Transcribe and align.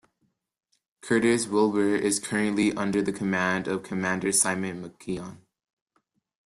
"Curtis 1.01 1.45
Wilbur" 1.45 1.95
is 1.95 2.17
currently 2.17 2.73
under 2.73 3.03
the 3.03 3.11
command 3.11 3.67
of 3.67 3.83
Commander 3.83 4.31
Simon 4.31 4.81
McKeon. 4.81 5.37